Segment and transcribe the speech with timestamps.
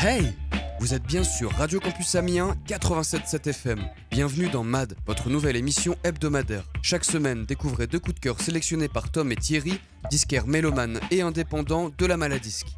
[0.00, 0.32] Hey
[0.78, 3.80] Vous êtes bien sur Radio Campus Amiens 87.7 FM.
[4.12, 6.62] Bienvenue dans MAD, votre nouvelle émission hebdomadaire.
[6.82, 11.20] Chaque semaine, découvrez deux coups de cœur sélectionnés par Tom et Thierry, disquaires mélomanes et
[11.20, 12.68] indépendants de la maladisque.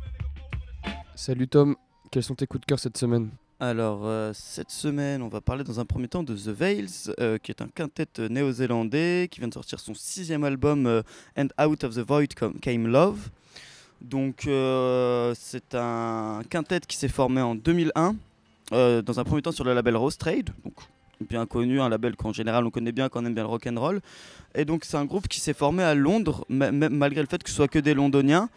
[1.15, 1.77] Salut Tom,
[2.11, 3.29] quels sont tes coups de cœur cette semaine?
[3.61, 7.37] Alors, euh, cette semaine, on va parler dans un premier temps de The Veils, euh,
[7.37, 11.03] qui est un quintet néo-zélandais qui vient de sortir son sixième album euh,
[11.37, 12.29] And Out of the Void
[12.63, 13.29] Came Love.
[14.01, 18.17] Donc, euh, c'est un quintet qui s'est formé en 2001,
[18.73, 20.75] euh, dans un premier temps sur le label Rose Trade, donc
[21.29, 23.67] bien connu, un label qu'en général on connaît bien quand on aime bien le rock
[23.67, 24.01] and roll.
[24.55, 27.57] Et donc, c'est un groupe qui s'est formé à Londres, malgré le fait que ce
[27.57, 28.49] soit que des Londoniens.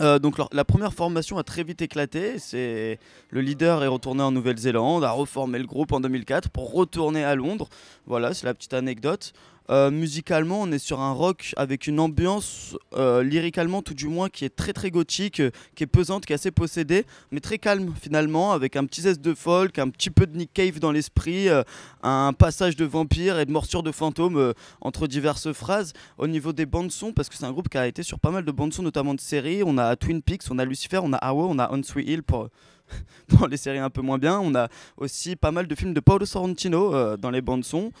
[0.00, 2.38] Euh, donc la première formation a très vite éclaté.
[2.38, 2.98] C'est
[3.30, 7.34] le leader est retourné en Nouvelle-Zélande, a reformé le groupe en 2004 pour retourner à
[7.34, 7.68] Londres.
[8.06, 9.32] Voilà, c'est la petite anecdote.
[9.70, 14.28] Euh, musicalement, on est sur un rock avec une ambiance euh, lyricalement tout du moins
[14.28, 15.40] qui est très très gothique,
[15.74, 19.22] qui est pesante, qui est assez possédée, mais très calme finalement, avec un petit zeste
[19.22, 21.62] de folk, un petit peu de Nick Cave dans l'esprit, euh,
[22.02, 25.94] un passage de vampires et de morsures de fantômes euh, entre diverses phrases.
[26.18, 28.30] Au niveau des bandes son, parce que c'est un groupe qui a été sur pas
[28.30, 29.62] mal de bandes son, notamment de séries.
[29.64, 32.22] On a Twin Peaks, on a Lucifer, on a Arrow, on a On Sweet Hill
[32.22, 32.48] pour,
[33.28, 34.38] pour les séries un peu moins bien.
[34.40, 34.68] On a
[34.98, 37.92] aussi pas mal de films de Paolo Sorrentino dans les bandes son.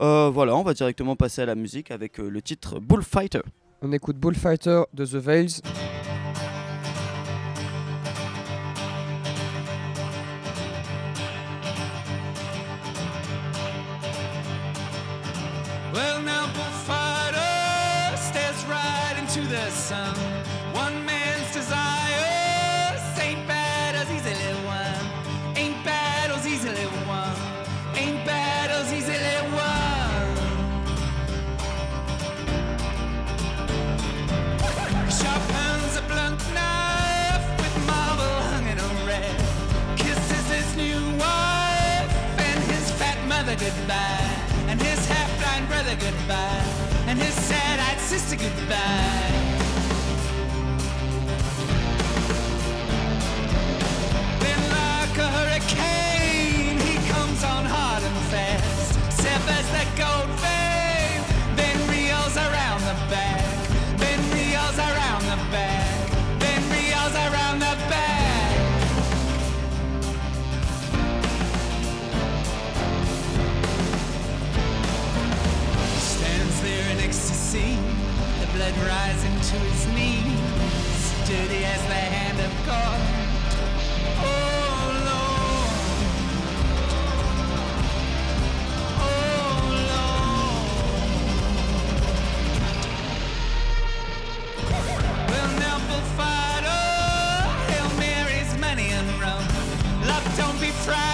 [0.00, 3.40] Euh, voilà, on va directement passer à la musique avec euh, le titre Bullfighter.
[3.82, 5.60] On écoute Bullfighter de The Veils.
[15.94, 20.45] Well, now, bullfighter stares right into the sun.
[43.58, 44.30] Goodbye.
[44.68, 46.64] And his half-blind brother goodbye.
[47.06, 49.45] And his sad-eyed sister goodbye.
[78.72, 83.00] Blood rising to his knees, dirty as the hand of God.
[84.18, 85.70] Oh Lord,
[89.00, 89.60] oh
[89.92, 90.50] Lord.
[95.30, 96.82] Well now, bullfighter,
[97.70, 99.06] Hail Mary's money and.
[100.06, 101.06] Love, don't be frightened.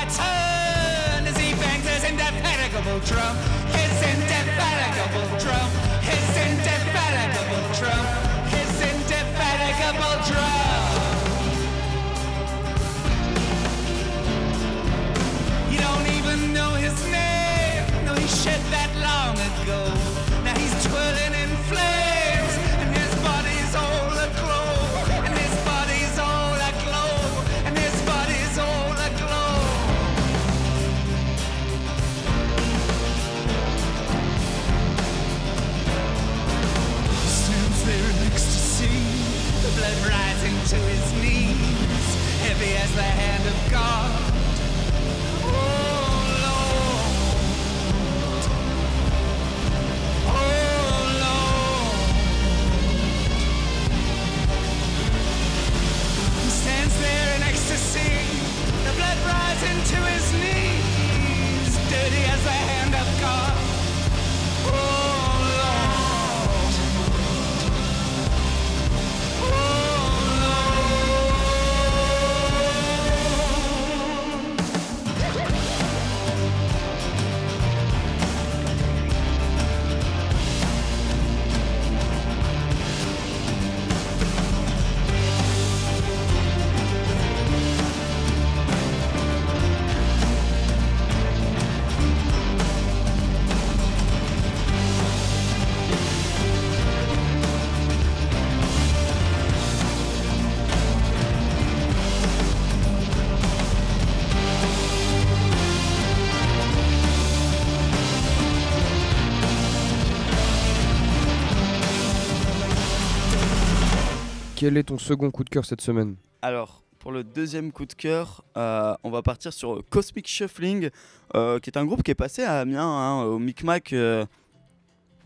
[114.62, 117.94] Quel est ton second coup de cœur cette semaine Alors, Pour le deuxième coup de
[117.94, 120.90] cœur, euh, on va partir sur Cosmic Shuffling,
[121.34, 124.24] euh, qui est un groupe qui est passé à Amiens, hein, au Micmac, euh,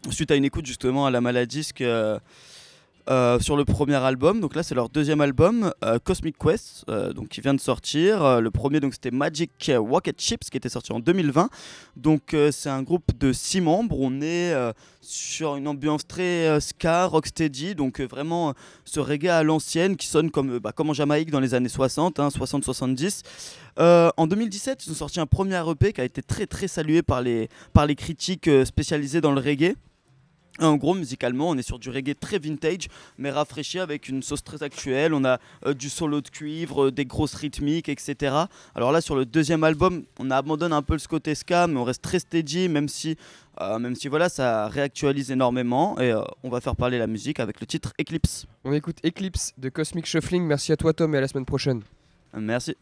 [0.08, 2.18] suite à une écoute justement à la maladisque euh,
[3.08, 4.40] euh, sur le premier album.
[4.40, 8.40] Donc là, c'est leur deuxième album, euh, Cosmic Quest, euh, donc qui vient de sortir.
[8.40, 11.48] Le premier, donc c'était Magic Rocket Chips, qui était sorti en 2020.
[11.96, 13.96] Donc c'est un groupe de six membres.
[13.98, 14.54] On est
[15.00, 18.54] sur une ambiance très ska, rocksteady, donc vraiment
[18.84, 22.18] ce reggae à l'ancienne qui sonne comme, bah, comme en Jamaïque dans les années 60,
[22.18, 23.22] hein, 60-70.
[23.78, 27.02] Euh, en 2017, ils ont sorti un premier EP qui a été très très salué
[27.02, 29.74] par les, par les critiques spécialisées dans le reggae.
[30.60, 32.88] En gros, musicalement, on est sur du reggae très vintage,
[33.18, 35.12] mais rafraîchi avec une sauce très actuelle.
[35.12, 38.34] On a euh, du solo de cuivre, euh, des grosses rythmiques, etc.
[38.74, 41.84] Alors là, sur le deuxième album, on abandonne un peu ce côté ska, mais on
[41.84, 43.16] reste très steady, même si,
[43.60, 45.98] euh, même si voilà, ça réactualise énormément.
[46.00, 48.46] Et on va faire parler la musique avec le titre Eclipse.
[48.64, 50.44] On écoute Eclipse de Cosmic Shuffling.
[50.44, 51.82] Merci à toi, Tom, et à la semaine prochaine.
[52.34, 52.76] Merci.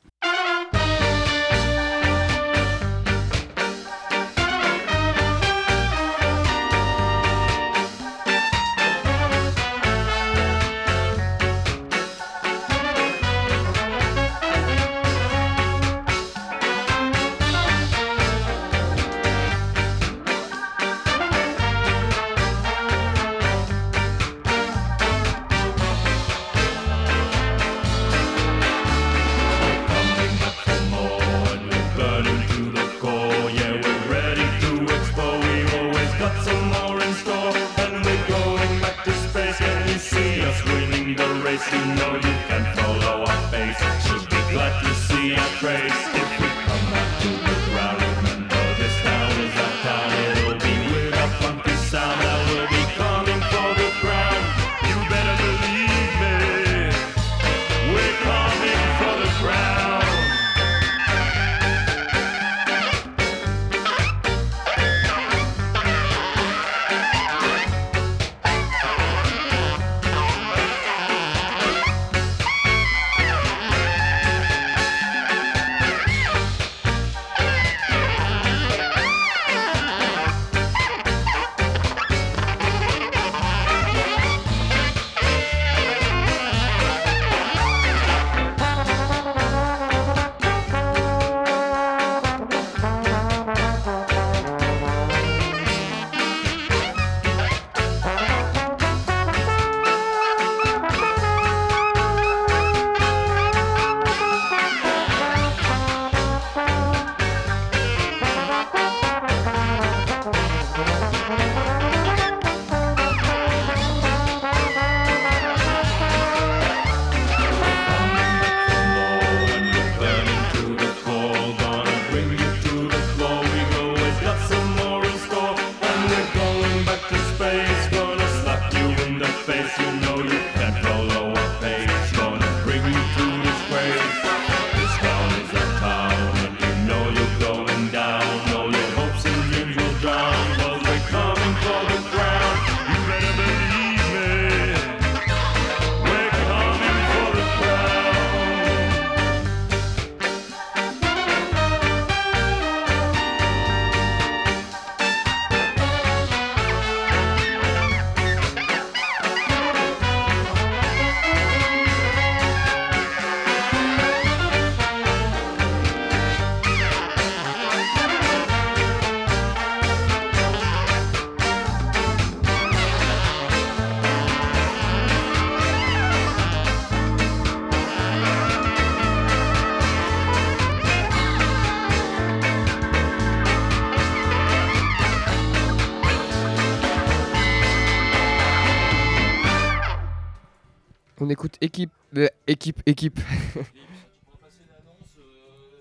[191.25, 193.19] On écoute équipe, euh, équipe, équipe.
[193.57, 195.17] On va passer une annonce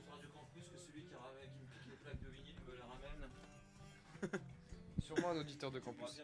[0.09, 2.79] Radio Campus que celui qui, ramène, qui me pique les plaques de vinyle me les
[2.79, 4.39] ramène.
[5.05, 6.23] Sûrement un auditeur de campus.